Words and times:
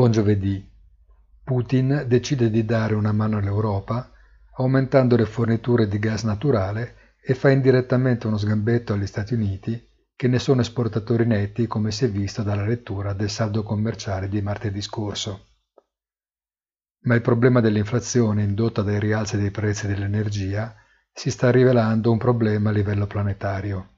Buon 0.00 0.12
giovedì. 0.12 0.66
Putin 1.44 2.06
decide 2.08 2.48
di 2.48 2.64
dare 2.64 2.94
una 2.94 3.12
mano 3.12 3.36
all'Europa 3.36 4.10
aumentando 4.54 5.14
le 5.14 5.26
forniture 5.26 5.88
di 5.88 5.98
gas 5.98 6.22
naturale 6.22 7.18
e 7.22 7.34
fa 7.34 7.50
indirettamente 7.50 8.26
uno 8.26 8.38
sgambetto 8.38 8.94
agli 8.94 9.04
Stati 9.04 9.34
Uniti 9.34 9.78
che 10.16 10.26
ne 10.26 10.38
sono 10.38 10.62
esportatori 10.62 11.26
netti 11.26 11.66
come 11.66 11.90
si 11.90 12.06
è 12.06 12.08
visto 12.08 12.42
dalla 12.42 12.64
lettura 12.64 13.12
del 13.12 13.28
saldo 13.28 13.62
commerciale 13.62 14.30
di 14.30 14.40
martedì 14.40 14.80
scorso. 14.80 15.48
Ma 17.00 17.14
il 17.14 17.20
problema 17.20 17.60
dell'inflazione 17.60 18.42
indotta 18.42 18.80
dai 18.80 18.98
rialzi 18.98 19.36
dei 19.36 19.50
prezzi 19.50 19.86
dell'energia 19.86 20.76
si 21.12 21.30
sta 21.30 21.50
rivelando 21.50 22.10
un 22.10 22.16
problema 22.16 22.70
a 22.70 22.72
livello 22.72 23.06
planetario. 23.06 23.88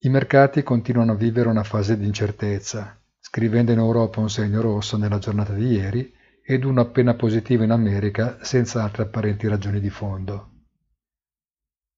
I 0.00 0.10
mercati 0.10 0.62
continuano 0.62 1.12
a 1.12 1.16
vivere 1.16 1.48
una 1.48 1.64
fase 1.64 1.96
di 1.96 2.04
incertezza 2.04 2.98
scrivendo 3.34 3.72
in 3.72 3.78
Europa 3.78 4.20
un 4.20 4.30
segno 4.30 4.60
rosso 4.60 4.96
nella 4.96 5.18
giornata 5.18 5.52
di 5.54 5.66
ieri 5.66 6.14
ed 6.40 6.62
uno 6.62 6.80
appena 6.80 7.14
positivo 7.14 7.64
in 7.64 7.72
America 7.72 8.38
senza 8.42 8.84
altre 8.84 9.02
apparenti 9.02 9.48
ragioni 9.48 9.80
di 9.80 9.90
fondo. 9.90 10.50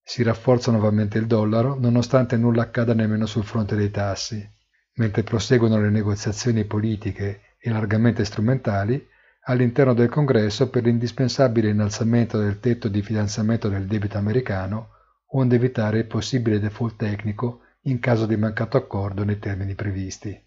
Si 0.03 0.23
rafforza 0.23 0.71
nuovamente 0.71 1.19
il 1.19 1.27
dollaro 1.27 1.79
nonostante 1.79 2.39
nulla 2.39 2.63
accada 2.63 2.95
nemmeno 2.95 3.27
sul 3.27 3.45
fronte 3.45 3.77
dei 3.77 3.91
tassi, 3.91 4.51
mentre 4.95 5.25
proseguono 5.25 5.79
le 5.79 5.91
negoziazioni 5.91 6.65
politiche 6.65 7.57
e 7.59 7.69
largamente 7.69 8.25
strumentali 8.25 9.07
all'interno 9.43 9.93
del 9.93 10.09
Congresso 10.09 10.71
per 10.71 10.85
l'indispensabile 10.85 11.69
innalzamento 11.69 12.39
del 12.39 12.61
tetto 12.61 12.89
di 12.89 13.03
finanziamento 13.03 13.69
del 13.69 13.85
debito 13.85 14.17
americano, 14.17 14.89
onde 15.33 15.57
evitare 15.57 15.99
il 15.99 16.07
possibile 16.07 16.59
default 16.59 16.97
tecnico 16.97 17.61
in 17.83 17.99
caso 17.99 18.25
di 18.25 18.39
mancato 18.39 18.79
accordo 18.79 19.23
nei 19.23 19.39
termini 19.39 19.75
previsti. 19.75 20.45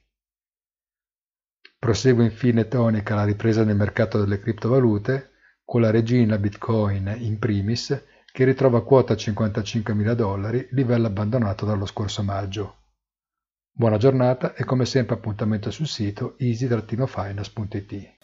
Prosegue 1.80 2.26
infine 2.26 2.68
tonica 2.68 3.16
la 3.16 3.24
ripresa 3.24 3.64
nel 3.64 3.78
mercato 3.78 4.20
delle 4.20 4.42
criptovalute, 4.42 5.32
con 5.64 5.80
la 5.80 5.92
regina 5.92 6.38
Bitcoin 6.38 7.16
in 7.20 7.40
primis, 7.40 8.04
che 8.34 8.44
ritrova 8.44 8.84
quota 8.84 9.14
55.000 9.14 10.12
dollari, 10.12 10.68
livello 10.72 11.08
abbandonato 11.08 11.66
dallo 11.66 11.86
scorso 11.86 12.22
maggio. 12.22 12.76
Buona 13.72 13.96
giornata 13.96 14.56
e 14.56 14.66
come 14.66 14.84
sempre 14.84 15.16
appuntamento 15.16 15.72
sul 15.72 15.88
sito 15.88 16.36
easy-finance.it. 16.38 18.18